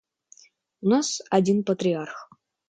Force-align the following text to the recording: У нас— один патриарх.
У 0.85 0.89
нас— 0.93 1.11
один 1.37 1.63
патриарх. 1.69 2.27